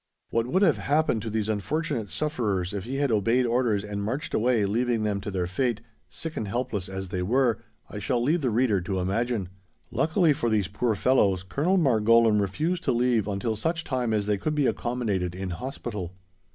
What 0.31 0.47
would 0.47 0.63
have 0.63 0.79
happened 0.79 1.21
to 1.21 1.29
these 1.29 1.47
unfortunate 1.47 2.09
sufferers 2.09 2.73
if 2.73 2.85
he 2.85 2.95
had 2.95 3.11
obeyed 3.11 3.45
orders 3.45 3.83
and 3.83 4.03
marched 4.03 4.33
away 4.33 4.65
leaving 4.65 5.03
them 5.03 5.21
to 5.21 5.29
their 5.29 5.45
fate, 5.45 5.81
sick 6.07 6.35
and 6.35 6.47
helpless 6.47 6.89
as 6.89 7.09
they 7.09 7.21
were, 7.21 7.59
I 7.87 7.99
shall 7.99 8.19
leave 8.19 8.41
the 8.41 8.49
reader 8.49 8.81
to 8.81 8.99
imagine. 8.99 9.49
Luckily 9.91 10.33
for 10.33 10.49
these 10.49 10.67
poor 10.67 10.95
fellows 10.95 11.43
Colonel 11.43 11.77
Margolin 11.77 12.41
refused 12.41 12.81
to 12.85 12.91
leave 12.91 13.27
until 13.27 13.55
such 13.55 13.83
time 13.83 14.11
as 14.11 14.25
they 14.25 14.39
could 14.39 14.55
be 14.55 14.65
accommodated 14.65 15.35
in 15.35 15.51
Hospital. 15.51 16.15